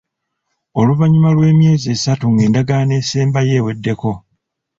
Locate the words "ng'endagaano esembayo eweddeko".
2.31-4.11